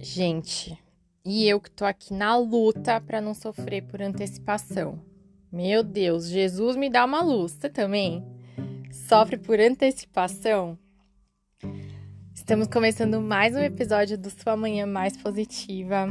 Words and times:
Gente, 0.00 0.78
e 1.24 1.48
eu 1.48 1.60
que 1.60 1.70
tô 1.70 1.84
aqui 1.84 2.14
na 2.14 2.36
luta 2.36 3.00
para 3.00 3.20
não 3.20 3.34
sofrer 3.34 3.82
por 3.82 4.00
antecipação. 4.00 5.00
Meu 5.50 5.82
Deus, 5.82 6.28
Jesus 6.28 6.76
me 6.76 6.88
dá 6.88 7.04
uma 7.04 7.20
luz. 7.20 7.52
Você 7.52 7.68
também 7.68 8.24
sofre 8.92 9.36
por 9.36 9.58
antecipação? 9.58 10.78
Estamos 12.32 12.68
começando 12.68 13.20
mais 13.20 13.56
um 13.56 13.58
episódio 13.58 14.16
do 14.16 14.30
Sua 14.30 14.56
Manhã 14.56 14.86
Mais 14.86 15.16
Positiva. 15.16 16.06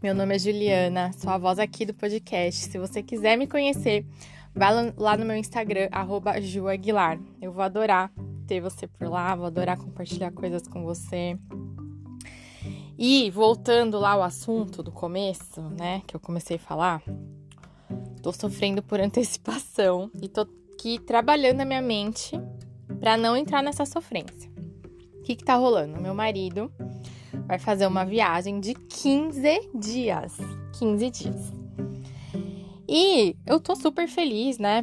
Meu 0.00 0.14
nome 0.14 0.36
é 0.36 0.38
Juliana, 0.38 1.12
sou 1.14 1.30
a 1.30 1.38
voz 1.38 1.58
aqui 1.58 1.84
do 1.84 1.94
podcast. 1.94 2.66
Se 2.66 2.78
você 2.78 3.02
quiser 3.02 3.36
me 3.36 3.48
conhecer, 3.48 4.06
vai 4.54 4.92
lá 4.96 5.16
no 5.16 5.24
meu 5.24 5.36
Instagram, 5.36 5.88
@juaguilar. 6.40 7.18
Eu 7.42 7.50
vou 7.50 7.62
adorar 7.62 8.12
ter 8.46 8.60
você 8.60 8.86
por 8.86 9.08
lá, 9.08 9.34
vou 9.34 9.46
adorar 9.46 9.76
compartilhar 9.76 10.30
coisas 10.30 10.68
com 10.68 10.84
você. 10.84 11.36
E 13.00 13.30
voltando 13.30 13.96
lá 13.96 14.10
ao 14.10 14.24
assunto 14.24 14.82
do 14.82 14.90
começo, 14.90 15.60
né, 15.78 16.02
que 16.04 16.16
eu 16.16 16.18
comecei 16.18 16.56
a 16.56 16.58
falar, 16.58 17.00
tô 18.20 18.32
sofrendo 18.32 18.82
por 18.82 18.98
antecipação 19.00 20.10
e 20.20 20.28
tô 20.28 20.48
aqui 20.74 20.98
trabalhando 20.98 21.60
a 21.60 21.64
minha 21.64 21.80
mente 21.80 22.32
para 22.98 23.16
não 23.16 23.36
entrar 23.36 23.62
nessa 23.62 23.86
sofrência. 23.86 24.50
O 25.16 25.22
que 25.22 25.36
que 25.36 25.44
tá 25.44 25.54
rolando? 25.54 26.00
Meu 26.00 26.12
marido 26.12 26.72
vai 27.46 27.60
fazer 27.60 27.86
uma 27.86 28.04
viagem 28.04 28.58
de 28.58 28.74
15 28.74 29.70
dias. 29.74 30.36
15 30.78 31.10
dias. 31.10 31.52
E 32.88 33.36
eu 33.46 33.60
tô 33.60 33.76
super 33.76 34.08
feliz, 34.08 34.58
né? 34.58 34.82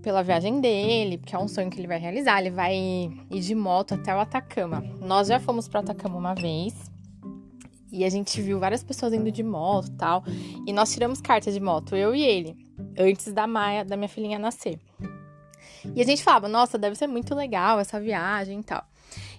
Pela 0.00 0.22
viagem 0.22 0.60
dele, 0.60 1.18
porque 1.18 1.34
é 1.34 1.38
um 1.38 1.48
sonho 1.48 1.70
que 1.70 1.80
ele 1.80 1.88
vai 1.88 1.98
realizar. 1.98 2.40
Ele 2.40 2.50
vai 2.50 2.76
ir 2.76 3.40
de 3.40 3.54
moto 3.54 3.94
até 3.94 4.14
o 4.14 4.20
Atacama. 4.20 4.80
Nós 5.00 5.26
já 5.26 5.40
fomos 5.40 5.66
para 5.66 5.80
Atacama 5.80 6.16
uma 6.16 6.34
vez. 6.34 6.87
E 7.90 8.04
a 8.04 8.08
gente 8.08 8.40
viu 8.40 8.58
várias 8.58 8.82
pessoas 8.82 9.12
indo 9.12 9.30
de 9.30 9.42
moto 9.42 9.88
e 9.88 9.96
tal. 9.96 10.24
E 10.66 10.72
nós 10.72 10.92
tiramos 10.92 11.20
carta 11.20 11.50
de 11.50 11.60
moto, 11.60 11.96
eu 11.96 12.14
e 12.14 12.22
ele, 12.22 12.56
antes 12.98 13.32
da 13.32 13.46
Maia, 13.46 13.84
da 13.84 13.96
minha 13.96 14.08
filhinha 14.08 14.38
nascer. 14.38 14.78
E 15.94 16.00
a 16.00 16.04
gente 16.04 16.22
falava, 16.22 16.48
nossa, 16.48 16.76
deve 16.76 16.96
ser 16.96 17.06
muito 17.06 17.34
legal 17.34 17.78
essa 17.78 18.00
viagem 18.00 18.60
e 18.60 18.62
tal. 18.62 18.84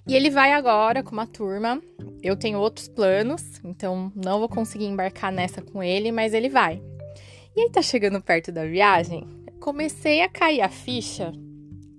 E 0.07 0.15
ele 0.15 0.29
vai 0.29 0.53
agora 0.53 1.03
com 1.03 1.11
uma 1.11 1.27
turma. 1.27 1.81
Eu 2.21 2.35
tenho 2.35 2.59
outros 2.59 2.87
planos, 2.87 3.61
então 3.63 4.11
não 4.15 4.39
vou 4.39 4.49
conseguir 4.49 4.85
embarcar 4.85 5.31
nessa 5.31 5.61
com 5.61 5.83
ele, 5.83 6.11
mas 6.11 6.33
ele 6.33 6.49
vai. 6.49 6.81
E 7.55 7.61
aí 7.61 7.69
tá 7.69 7.81
chegando 7.81 8.21
perto 8.21 8.51
da 8.51 8.65
viagem, 8.65 9.27
comecei 9.59 10.21
a 10.21 10.29
cair 10.29 10.61
a 10.61 10.69
ficha 10.69 11.31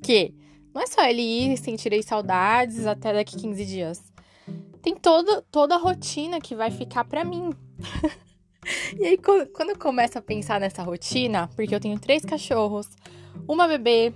que 0.03 0.35
não 0.75 0.83
é 0.83 0.87
só 0.87 1.05
ele 1.05 1.23
ir, 1.23 1.57
sentirei 1.57 2.03
saudades 2.03 2.87
até 2.87 3.13
daqui 3.13 3.37
15 3.37 3.67
dias 3.67 4.10
tem 4.83 4.95
toda, 4.95 5.43
toda 5.51 5.75
a 5.75 5.79
rotina 5.79 6.41
que 6.41 6.55
vai 6.55 6.71
ficar 6.71 7.05
para 7.05 7.25
mim. 7.25 7.51
e 8.99 9.05
aí, 9.05 9.19
quando 9.19 9.71
eu 9.71 9.79
começo 9.79 10.19
a 10.19 10.23
pensar 10.23 10.61
nessa 10.61 10.83
rotina, 10.83 11.49
porque 11.55 11.75
eu 11.75 11.81
tenho 11.81 11.99
três 11.99 12.25
cachorros, 12.25 12.89
uma 13.47 13.69
bebê, 13.69 14.13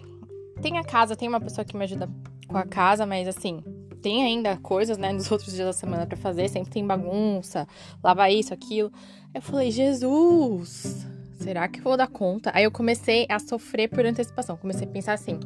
tem 0.62 0.79
a 0.79 0.85
casa, 0.85 1.17
tem 1.17 1.29
uma 1.29 1.41
pessoa 1.41 1.65
que 1.65 1.77
me 1.77 1.85
ajuda 1.85 2.09
com 2.48 2.57
a 2.57 2.65
casa, 2.65 3.05
mas 3.05 3.29
assim, 3.29 3.62
tem 4.01 4.23
ainda 4.23 4.57
coisas, 4.59 4.98
né, 4.98 5.12
nos 5.12 5.31
outros 5.33 5.53
dias 5.53 5.67
da 5.67 5.73
semana 5.73 6.07
para 6.07 6.17
fazer, 6.17 6.48
sempre 6.48 6.70
tem 6.70 6.87
bagunça, 6.87 7.67
lavar 8.03 8.31
isso, 8.33 8.55
aquilo. 8.55 8.92
Eu 9.35 9.42
falei, 9.42 9.70
Jesus, 9.70 11.07
será 11.39 11.67
que 11.69 11.81
eu 11.81 11.85
vou 11.85 11.97
dar 11.97 12.09
conta? 12.09 12.51
Aí 12.55 12.65
eu 12.65 12.70
comecei 12.70 13.27
a 13.29 13.39
sofrer 13.39 13.89
por 13.89 14.07
antecipação, 14.07 14.57
comecei 14.57 14.87
a 14.87 14.91
pensar 14.91 15.15
assim, 15.15 15.41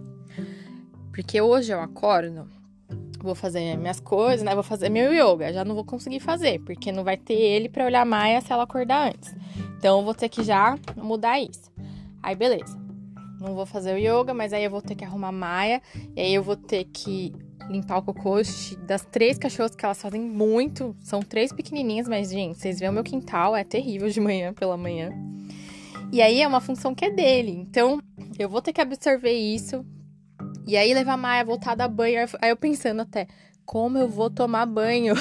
porque 1.11 1.41
hoje 1.41 1.73
eu 1.73 1.81
acordo 1.81 2.49
vou 3.21 3.35
fazer 3.35 3.77
minhas 3.77 4.01
coisas, 4.01 4.43
né? 4.43 4.55
Vou 4.55 4.63
fazer 4.63 4.89
meu 4.89 5.13
yoga. 5.13 5.53
Já 5.53 5.65
não 5.65 5.75
vou 5.75 5.85
conseguir 5.85 6.21
fazer, 6.21 6.61
porque 6.61 6.93
não 6.93 7.05
vai 7.05 7.17
ter 7.17 7.35
ele 7.35 7.69
para 7.69 7.85
olhar 7.85 8.03
a 8.03 8.05
Maia 8.05 8.41
se 8.41 8.53
ela 8.53 8.63
acordar 8.63 9.09
antes. 9.09 9.35
Então 9.79 9.99
eu 9.99 10.05
vou 10.05 10.15
ter 10.15 10.29
que 10.29 10.43
já 10.43 10.77
mudar 10.97 11.41
isso. 11.41 11.71
Aí 12.23 12.35
beleza. 12.35 12.79
Não 13.41 13.55
vou 13.55 13.65
fazer 13.67 13.95
o 13.95 13.99
yoga, 13.99 14.35
mas 14.35 14.53
aí 14.53 14.65
eu 14.65 14.71
vou 14.71 14.83
ter 14.83 14.95
que 14.95 15.05
arrumar 15.05 15.29
a 15.29 15.33
Maia. 15.33 15.83
E 16.17 16.21
aí 16.21 16.35
eu 16.35 16.43
vou 16.43 16.57
ter 16.57 16.85
que 16.85 17.33
limpar 17.69 17.99
o 17.99 18.03
cocô 18.03 18.37
das 18.87 19.05
três 19.05 19.39
cachorras 19.39 19.75
que 19.77 19.85
elas 19.85 20.01
fazem 20.01 20.21
muito. 20.21 20.97
São 21.01 21.21
três 21.21 21.53
pequenininhas, 21.53 22.09
mas 22.09 22.31
gente, 22.31 22.59
vocês 22.59 22.81
veem 22.81 22.91
o 22.91 22.95
meu 22.95 23.05
quintal, 23.05 23.55
é 23.55 23.63
terrível 23.63 24.09
de 24.09 24.21
manhã 24.21 24.53
pela 24.53 24.77
manhã. 24.77 25.13
E 26.11 26.23
aí 26.23 26.41
é 26.41 26.49
uma 26.49 26.61
função 26.61 26.95
que 26.95 27.05
é 27.05 27.11
dele. 27.11 27.53
Então 27.53 28.01
eu 28.39 28.49
vou 28.49 28.63
ter 28.63 28.73
que 28.73 28.81
absorver 28.81 29.33
isso 29.33 29.85
e 30.69 30.77
aí 30.77 30.93
levar 30.93 31.15
a 31.15 31.17
Maia, 31.17 31.45
voltar 31.47 31.75
da 31.75 31.89
banho. 31.89 32.29
Aí 32.43 32.51
eu 32.51 32.57
pensando 32.57 33.01
até, 33.01 33.27
como 33.65 33.97
eu 33.97 34.07
vou 34.07 34.29
tomar 34.29 34.67
banho? 34.67 35.15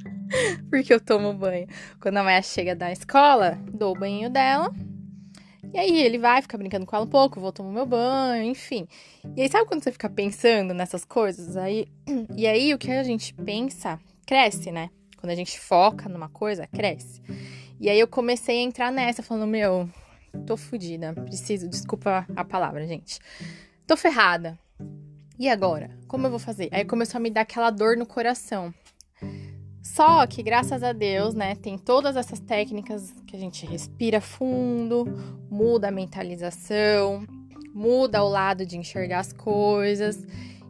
Porque 0.70 0.94
eu 0.94 0.98
tomo 0.98 1.34
banho. 1.34 1.66
Quando 2.00 2.16
a 2.16 2.22
Maia 2.22 2.40
chega 2.40 2.74
da 2.74 2.90
escola, 2.90 3.58
dou 3.70 3.94
o 3.94 3.98
banho 3.98 4.30
dela. 4.30 4.72
E 5.74 5.78
aí 5.78 6.02
ele 6.02 6.16
vai, 6.16 6.40
fica 6.40 6.56
brincando 6.56 6.86
com 6.86 6.96
ela 6.96 7.04
um 7.04 7.08
pouco, 7.08 7.38
vou 7.38 7.52
tomar 7.52 7.70
meu 7.70 7.84
banho, 7.84 8.42
enfim. 8.42 8.88
E 9.36 9.42
aí 9.42 9.50
sabe 9.50 9.66
quando 9.66 9.84
você 9.84 9.92
fica 9.92 10.08
pensando 10.08 10.72
nessas 10.72 11.04
coisas? 11.04 11.58
Aí, 11.58 11.86
e 12.34 12.46
aí 12.46 12.72
o 12.72 12.78
que 12.78 12.90
a 12.90 13.02
gente 13.02 13.34
pensa 13.34 14.00
cresce, 14.24 14.72
né? 14.72 14.88
Quando 15.18 15.32
a 15.32 15.36
gente 15.36 15.60
foca 15.60 16.08
numa 16.08 16.30
coisa, 16.30 16.66
cresce. 16.66 17.20
E 17.78 17.90
aí 17.90 18.00
eu 18.00 18.08
comecei 18.08 18.60
a 18.60 18.62
entrar 18.62 18.90
nessa, 18.90 19.22
falando, 19.22 19.46
meu, 19.46 19.90
tô 20.46 20.56
fodida, 20.56 21.12
preciso, 21.12 21.68
desculpa 21.68 22.26
a 22.34 22.44
palavra, 22.46 22.86
gente. 22.86 23.18
Tô 23.86 23.94
ferrada. 23.94 24.58
E 25.40 25.48
agora? 25.48 25.88
Como 26.06 26.26
eu 26.26 26.30
vou 26.30 26.38
fazer? 26.38 26.68
Aí 26.70 26.84
começou 26.84 27.16
a 27.16 27.22
me 27.22 27.30
dar 27.30 27.40
aquela 27.40 27.70
dor 27.70 27.96
no 27.96 28.04
coração. 28.04 28.74
Só 29.82 30.26
que, 30.26 30.42
graças 30.42 30.82
a 30.82 30.92
Deus, 30.92 31.34
né, 31.34 31.54
tem 31.54 31.78
todas 31.78 32.14
essas 32.14 32.38
técnicas 32.40 33.10
que 33.26 33.34
a 33.34 33.38
gente 33.38 33.64
respira 33.64 34.20
fundo, 34.20 35.06
muda 35.50 35.88
a 35.88 35.90
mentalização, 35.90 37.26
muda 37.72 38.22
o 38.22 38.28
lado 38.28 38.66
de 38.66 38.76
enxergar 38.76 39.20
as 39.20 39.32
coisas. 39.32 40.22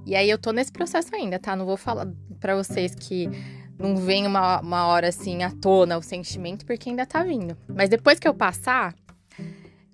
E 0.06 0.14
aí 0.14 0.30
eu 0.30 0.38
tô 0.38 0.52
nesse 0.52 0.70
processo 0.70 1.12
ainda, 1.16 1.36
tá? 1.40 1.56
Não 1.56 1.66
vou 1.66 1.76
falar 1.76 2.06
para 2.38 2.54
vocês 2.54 2.94
que 2.94 3.28
não 3.76 3.96
vem 3.96 4.24
uma, 4.24 4.60
uma 4.60 4.86
hora 4.86 5.08
assim 5.08 5.42
à 5.42 5.50
tona 5.50 5.98
o 5.98 6.02
sentimento, 6.02 6.64
porque 6.64 6.90
ainda 6.90 7.04
tá 7.04 7.24
vindo. 7.24 7.56
Mas 7.66 7.88
depois 7.88 8.20
que 8.20 8.28
eu 8.28 8.34
passar, 8.34 8.94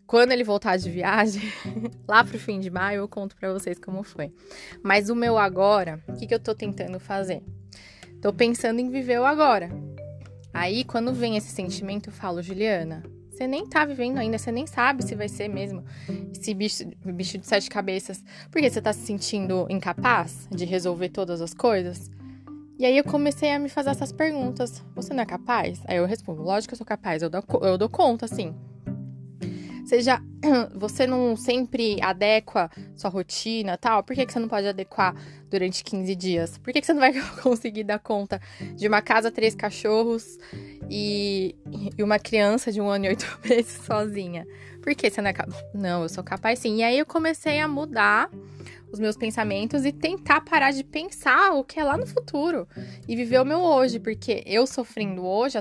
quando 0.07 0.33
ele 0.33 0.45
voltar 0.45 0.77
de 0.77 0.89
viagem, 0.89 1.43
lá 2.07 2.25
pro 2.25 2.39
fim 2.39 2.61
de 2.61 2.71
maio, 2.71 2.99
eu 2.99 3.09
conto 3.09 3.37
para 3.37 3.53
vocês 3.53 3.79
como 3.79 4.03
foi. 4.03 4.33
Mas 4.83 5.11
o 5.11 5.17
meu 5.17 5.37
agora, 5.37 6.03
o 6.09 6.15
que, 6.15 6.27
que 6.27 6.35
eu 6.35 6.41
tô 6.41 6.55
tentando 6.55 7.01
fazer? 7.01 7.43
Tô 8.23 8.33
pensando 8.33 8.81
em 8.81 8.89
viver 8.89 9.21
o 9.21 9.25
agora. 9.25 9.71
Aí, 10.55 10.85
quando 10.85 11.13
vem 11.13 11.37
esse 11.37 11.51
sentimento, 11.51 12.09
eu 12.09 12.13
falo, 12.13 12.41
Juliana, 12.41 13.03
você 13.31 13.47
nem 13.47 13.67
tá 13.67 13.85
vivendo 13.85 14.17
ainda, 14.17 14.39
você 14.39 14.51
nem 14.51 14.67
sabe 14.67 15.05
se 15.05 15.15
vai 15.15 15.29
ser 15.29 15.49
mesmo 15.49 15.85
esse 16.33 16.55
bicho, 16.55 16.85
bicho 17.05 17.37
de 17.37 17.47
sete 17.47 17.69
cabeças. 17.69 18.25
Porque 18.51 18.71
você 18.71 18.81
tá 18.81 18.93
se 18.93 19.01
sentindo 19.01 19.67
incapaz 19.69 20.49
de 20.51 20.65
resolver 20.65 21.11
todas 21.11 21.43
as 21.43 21.53
coisas? 21.53 22.11
E 22.79 22.87
aí 22.87 22.97
eu 22.97 23.05
comecei 23.05 23.53
a 23.53 23.59
me 23.59 23.69
fazer 23.69 23.91
essas 23.91 24.13
perguntas. 24.13 24.83
Você 24.95 25.13
não 25.13 25.23
é 25.23 25.27
capaz? 25.27 25.83
Aí 25.87 25.99
eu 25.99 26.07
respondo, 26.07 26.43
lógico 26.43 26.71
que 26.71 26.75
eu 26.75 26.79
sou 26.79 26.87
capaz, 26.87 27.23
eu 27.23 27.29
dou, 27.29 27.43
eu 27.63 27.77
dou 27.77 27.89
conta, 27.89 28.25
assim. 28.25 28.55
Seja 29.87 30.21
você 30.75 31.07
não 31.07 31.37
sempre 31.37 32.03
adequa 32.03 32.69
sua 32.97 33.09
rotina 33.09 33.79
tal, 33.79 34.03
por 34.03 34.17
que, 34.17 34.27
que 34.27 34.33
você 34.33 34.41
não 34.41 34.49
pode 34.49 34.67
adequar 34.67 35.15
durante 35.49 35.85
15 35.85 36.15
dias? 36.17 36.59
Por 36.59 36.73
que, 36.73 36.81
que 36.81 36.87
você 36.87 36.93
não 36.93 37.01
vai 37.01 37.13
conseguir 37.41 37.85
dar 37.85 38.01
conta 38.01 38.41
de 38.75 38.89
uma 38.89 39.01
casa, 39.01 39.31
três 39.31 39.55
cachorros 39.55 40.39
e, 40.91 41.55
e 41.97 42.03
uma 42.03 42.19
criança 42.19 42.73
de 42.73 42.81
um 42.81 42.89
ano 42.89 43.05
e 43.05 43.09
oito 43.11 43.39
meses 43.49 43.81
sozinha? 43.87 44.45
Por 44.83 44.93
que 44.95 45.09
você 45.09 45.23
não 45.23 45.31
é 45.31 45.33
capaz? 45.33 45.65
Não, 45.73 46.03
eu 46.03 46.09
sou 46.09 46.23
capaz 46.23 46.59
sim. 46.59 46.79
E 46.79 46.83
aí 46.83 46.99
eu 46.99 47.07
comecei 47.07 47.61
a 47.61 47.69
mudar 47.69 48.29
os 48.91 48.99
meus 48.99 49.17
pensamentos 49.17 49.85
e 49.85 49.93
tentar 49.93 50.41
parar 50.41 50.73
de 50.73 50.83
pensar 50.83 51.53
o 51.53 51.63
que 51.63 51.79
é 51.79 51.85
lá 51.85 51.97
no 51.97 52.07
futuro 52.07 52.69
e 53.07 53.15
viver 53.15 53.41
o 53.41 53.45
meu 53.45 53.61
hoje, 53.61 54.01
porque 54.01 54.43
eu 54.47 54.67
sofrendo 54.67 55.25
hoje 55.25 55.59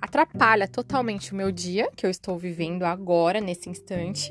atrapalha 0.00 0.66
totalmente 0.66 1.32
o 1.32 1.36
meu 1.36 1.52
dia, 1.52 1.90
que 1.94 2.06
eu 2.06 2.10
estou 2.10 2.38
vivendo 2.38 2.84
agora, 2.84 3.40
nesse 3.40 3.68
instante, 3.68 4.30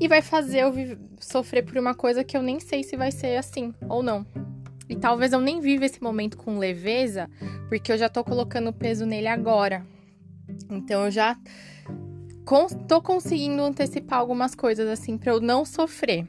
e 0.00 0.08
vai 0.08 0.22
fazer 0.22 0.60
eu 0.60 0.72
sofrer 1.20 1.64
por 1.64 1.76
uma 1.76 1.94
coisa 1.94 2.24
que 2.24 2.36
eu 2.36 2.42
nem 2.42 2.60
sei 2.60 2.82
se 2.82 2.96
vai 2.96 3.10
ser 3.10 3.36
assim 3.36 3.74
ou 3.88 4.02
não. 4.02 4.26
E 4.88 4.96
talvez 4.96 5.32
eu 5.32 5.40
nem 5.40 5.60
viva 5.60 5.84
esse 5.84 6.02
momento 6.02 6.36
com 6.36 6.58
leveza, 6.58 7.28
porque 7.68 7.92
eu 7.92 7.98
já 7.98 8.08
tô 8.08 8.24
colocando 8.24 8.72
peso 8.72 9.04
nele 9.04 9.28
agora. 9.28 9.84
Então 10.70 11.04
eu 11.04 11.10
já 11.10 11.36
tô 12.86 13.02
conseguindo 13.02 13.62
antecipar 13.62 14.18
algumas 14.18 14.54
coisas 14.54 14.88
assim 14.88 15.18
para 15.18 15.32
eu 15.32 15.40
não 15.40 15.64
sofrer. 15.64 16.26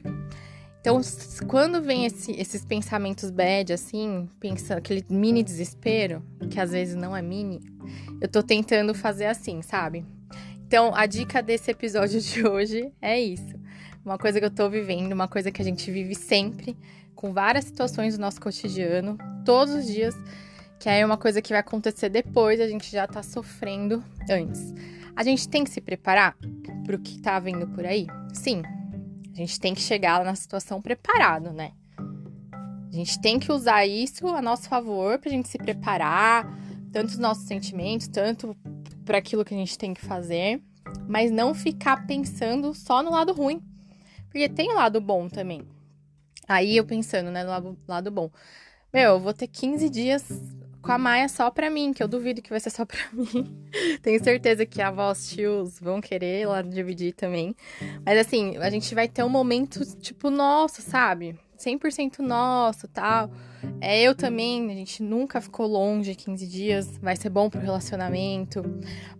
Então, 0.80 0.98
quando 1.46 1.82
vem 1.82 2.06
esse, 2.06 2.32
esses 2.32 2.64
pensamentos 2.64 3.30
bad, 3.30 3.72
assim, 3.72 4.28
pensa, 4.40 4.76
aquele 4.76 5.04
mini 5.10 5.42
desespero, 5.42 6.22
que 6.50 6.58
às 6.58 6.70
vezes 6.70 6.94
não 6.94 7.14
é 7.14 7.20
mini, 7.20 7.60
eu 8.18 8.26
tô 8.26 8.42
tentando 8.42 8.94
fazer 8.94 9.26
assim, 9.26 9.60
sabe? 9.60 10.06
Então, 10.66 10.94
a 10.94 11.04
dica 11.04 11.42
desse 11.42 11.70
episódio 11.70 12.18
de 12.22 12.46
hoje 12.46 12.90
é 13.00 13.20
isso. 13.20 13.60
Uma 14.02 14.16
coisa 14.16 14.40
que 14.40 14.46
eu 14.46 14.50
tô 14.50 14.70
vivendo, 14.70 15.12
uma 15.12 15.28
coisa 15.28 15.50
que 15.50 15.60
a 15.60 15.64
gente 15.64 15.90
vive 15.90 16.14
sempre, 16.14 16.74
com 17.14 17.30
várias 17.34 17.66
situações 17.66 18.16
do 18.16 18.20
nosso 18.22 18.40
cotidiano, 18.40 19.18
todos 19.44 19.74
os 19.74 19.86
dias, 19.86 20.14
que 20.78 20.88
é 20.88 21.04
uma 21.04 21.18
coisa 21.18 21.42
que 21.42 21.52
vai 21.52 21.60
acontecer 21.60 22.08
depois, 22.08 22.58
a 22.58 22.66
gente 22.66 22.90
já 22.90 23.06
tá 23.06 23.22
sofrendo 23.22 24.02
antes. 24.30 24.72
A 25.14 25.22
gente 25.22 25.46
tem 25.46 25.62
que 25.62 25.68
se 25.68 25.82
preparar 25.82 26.34
pro 26.86 26.98
que 26.98 27.20
tá 27.20 27.38
vindo 27.38 27.66
por 27.68 27.84
aí? 27.84 28.06
Sim. 28.32 28.62
A 29.32 29.36
gente 29.36 29.60
tem 29.60 29.74
que 29.74 29.80
chegar 29.80 30.24
na 30.24 30.34
situação 30.34 30.82
preparado, 30.82 31.52
né? 31.52 31.72
A 31.98 32.92
gente 32.92 33.20
tem 33.20 33.38
que 33.38 33.52
usar 33.52 33.86
isso 33.86 34.26
a 34.28 34.42
nosso 34.42 34.68
favor 34.68 35.18
pra 35.18 35.30
gente 35.30 35.48
se 35.48 35.56
preparar, 35.56 36.44
tanto 36.92 37.10
os 37.10 37.18
nossos 37.18 37.44
sentimentos, 37.44 38.08
tanto 38.08 38.56
para 39.04 39.18
aquilo 39.18 39.44
que 39.44 39.54
a 39.54 39.56
gente 39.56 39.78
tem 39.78 39.94
que 39.94 40.04
fazer, 40.04 40.60
mas 41.08 41.30
não 41.30 41.54
ficar 41.54 42.06
pensando 42.06 42.74
só 42.74 43.02
no 43.02 43.12
lado 43.12 43.32
ruim. 43.32 43.62
Porque 44.28 44.48
tem 44.48 44.70
o 44.72 44.74
lado 44.74 45.00
bom 45.00 45.28
também. 45.28 45.62
Aí 46.48 46.76
eu 46.76 46.84
pensando, 46.84 47.30
né, 47.30 47.44
no 47.44 47.50
lado, 47.50 47.78
lado 47.86 48.10
bom. 48.10 48.30
Meu, 48.92 49.12
eu 49.12 49.20
vou 49.20 49.32
ter 49.32 49.46
15 49.46 49.88
dias 49.88 50.28
com 50.82 50.92
a 50.92 50.98
Maia 50.98 51.28
só 51.28 51.50
pra 51.50 51.70
mim, 51.70 51.92
que 51.92 52.02
eu 52.02 52.08
duvido 52.08 52.42
que 52.42 52.50
vai 52.50 52.60
ser 52.60 52.70
só 52.70 52.84
pra 52.84 52.98
mim. 53.12 53.66
Tenho 54.02 54.22
certeza 54.22 54.64
que 54.66 54.80
avós, 54.80 55.28
tios 55.28 55.78
vão 55.80 56.00
querer 56.00 56.46
lá 56.46 56.62
dividir 56.62 57.14
também. 57.14 57.54
Mas 58.04 58.18
assim, 58.18 58.56
a 58.56 58.70
gente 58.70 58.94
vai 58.94 59.08
ter 59.08 59.22
um 59.22 59.28
momento, 59.28 59.80
tipo, 59.98 60.30
nosso, 60.30 60.82
sabe? 60.82 61.38
100% 61.58 62.20
nosso, 62.20 62.88
tal. 62.88 63.30
É 63.80 64.00
eu 64.00 64.14
também, 64.14 64.70
a 64.70 64.74
gente 64.74 65.02
nunca 65.02 65.40
ficou 65.40 65.66
longe 65.66 66.14
15 66.14 66.46
dias, 66.46 66.98
vai 66.98 67.14
ser 67.14 67.28
bom 67.28 67.50
pro 67.50 67.60
relacionamento, 67.60 68.62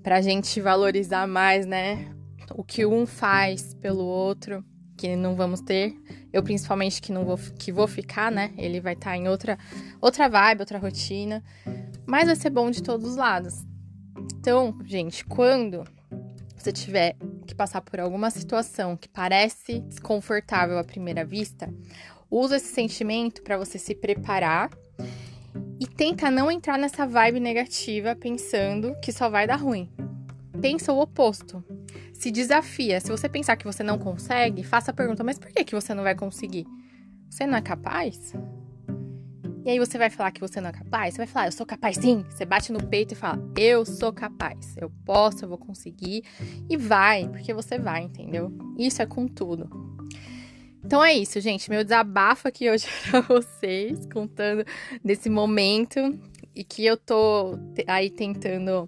pra 0.02 0.22
gente 0.22 0.60
valorizar 0.60 1.26
mais, 1.26 1.66
né? 1.66 2.14
O 2.54 2.64
que 2.64 2.84
um 2.86 3.06
faz 3.06 3.74
pelo 3.74 4.04
outro, 4.04 4.64
que 5.00 5.16
não 5.16 5.34
vamos 5.34 5.62
ter. 5.62 5.96
Eu 6.30 6.42
principalmente 6.42 7.00
que 7.00 7.10
não 7.10 7.24
vou 7.24 7.38
que 7.58 7.72
vou 7.72 7.88
ficar, 7.88 8.30
né? 8.30 8.52
Ele 8.58 8.80
vai 8.80 8.92
estar 8.92 9.12
tá 9.12 9.16
em 9.16 9.28
outra 9.28 9.58
outra 9.98 10.28
vibe, 10.28 10.60
outra 10.60 10.78
rotina, 10.78 11.42
mas 12.06 12.26
vai 12.26 12.36
ser 12.36 12.50
bom 12.50 12.70
de 12.70 12.82
todos 12.82 13.08
os 13.08 13.16
lados. 13.16 13.64
Então, 14.38 14.78
gente, 14.84 15.24
quando 15.24 15.84
você 16.54 16.70
tiver 16.70 17.16
que 17.46 17.54
passar 17.54 17.80
por 17.80 17.98
alguma 17.98 18.30
situação 18.30 18.94
que 18.94 19.08
parece 19.08 19.80
desconfortável 19.80 20.78
à 20.78 20.84
primeira 20.84 21.24
vista, 21.24 21.72
usa 22.30 22.56
esse 22.56 22.72
sentimento 22.74 23.42
para 23.42 23.56
você 23.56 23.78
se 23.78 23.94
preparar 23.94 24.70
e 25.80 25.86
tenta 25.86 26.30
não 26.30 26.50
entrar 26.50 26.78
nessa 26.78 27.06
vibe 27.06 27.40
negativa 27.40 28.14
pensando 28.14 28.94
que 29.00 29.12
só 29.12 29.30
vai 29.30 29.46
dar 29.46 29.56
ruim. 29.56 29.90
Pensa 30.60 30.92
o 30.92 31.00
oposto. 31.00 31.64
Se 32.20 32.30
desafia. 32.30 33.00
Se 33.00 33.10
você 33.10 33.30
pensar 33.30 33.56
que 33.56 33.64
você 33.64 33.82
não 33.82 33.98
consegue, 33.98 34.62
faça 34.62 34.90
a 34.90 34.94
pergunta: 34.94 35.24
mas 35.24 35.38
por 35.38 35.50
que, 35.50 35.64
que 35.64 35.74
você 35.74 35.94
não 35.94 36.02
vai 36.02 36.14
conseguir? 36.14 36.66
Você 37.30 37.46
não 37.46 37.56
é 37.56 37.62
capaz? 37.62 38.34
E 39.64 39.70
aí 39.70 39.78
você 39.78 39.96
vai 39.96 40.10
falar 40.10 40.30
que 40.30 40.40
você 40.40 40.60
não 40.60 40.68
é 40.68 40.72
capaz? 40.72 41.14
Você 41.14 41.18
vai 41.18 41.26
falar, 41.26 41.46
eu 41.46 41.52
sou 41.52 41.64
capaz 41.64 41.96
sim. 41.96 42.22
Você 42.28 42.44
bate 42.44 42.72
no 42.72 42.86
peito 42.86 43.12
e 43.12 43.14
fala, 43.14 43.42
eu 43.56 43.86
sou 43.86 44.12
capaz. 44.12 44.76
Eu 44.76 44.90
posso, 45.06 45.46
eu 45.46 45.48
vou 45.48 45.56
conseguir. 45.56 46.22
E 46.68 46.76
vai, 46.76 47.26
porque 47.26 47.54
você 47.54 47.78
vai, 47.78 48.02
entendeu? 48.02 48.52
Isso 48.78 49.00
é 49.00 49.06
com 49.06 49.26
tudo. 49.26 49.70
Então 50.84 51.02
é 51.02 51.14
isso, 51.14 51.40
gente. 51.40 51.70
Meu 51.70 51.82
desabafo 51.82 52.46
aqui 52.46 52.70
hoje 52.70 52.86
pra 53.10 53.22
vocês, 53.22 54.06
contando 54.12 54.62
desse 55.02 55.30
momento 55.30 55.98
e 56.54 56.64
que 56.64 56.84
eu 56.84 56.98
tô 56.98 57.58
aí 57.86 58.10
tentando 58.10 58.86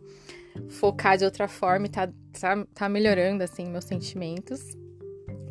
focar 0.68 1.16
de 1.16 1.24
outra 1.24 1.48
forma 1.48 1.86
e 1.86 1.88
tá, 1.88 2.10
tá, 2.32 2.66
tá 2.74 2.88
melhorando, 2.88 3.42
assim, 3.42 3.68
meus 3.68 3.84
sentimentos. 3.84 4.60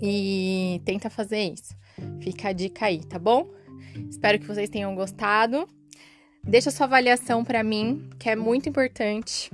E 0.02 0.82
tenta 0.84 1.10
fazer 1.10 1.54
isso. 1.54 1.76
Fica 2.22 2.50
a 2.50 2.54
dica 2.54 2.86
aí, 2.86 3.04
tá 3.04 3.20
bom? 3.20 3.50
Espero 4.10 4.40
que 4.40 4.48
vocês 4.48 4.70
tenham 4.70 4.96
gostado. 4.96 5.68
Deixa 6.44 6.72
sua 6.72 6.88
avaliação 6.88 7.44
para 7.44 7.64
mim, 7.64 8.10
que 8.18 8.30
é 8.30 8.36
muito 8.36 8.68
importante 8.68 9.52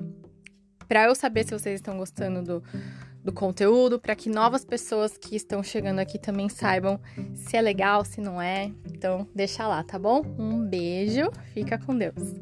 para 0.88 1.06
eu 1.06 1.15
saber 1.15 1.44
se 1.44 1.51
vocês 1.51 1.75
estão 1.75 1.97
gostando 1.97 2.41
do, 2.41 2.63
do 3.24 3.33
conteúdo, 3.33 4.00
para 4.00 4.15
que 4.15 4.30
novas 4.30 4.63
pessoas 4.63 5.18
que 5.18 5.35
estão 5.35 5.62
chegando 5.62 6.00
aqui 6.00 6.18
também 6.18 6.47
saibam 6.47 7.00
se 7.35 7.57
é 7.57 7.62
legal, 7.62 8.06
se 8.06 8.21
não 8.21 8.41
é. 8.41 8.71
Então, 8.85 9.27
deixa 9.35 9.68
lá, 9.68 9.83
tá 9.83 10.00
bom? 10.00 10.21
Um 10.39 10.65
beijo, 10.65 11.30
fica 11.53 11.77
com 11.77 11.97
Deus. 11.97 12.39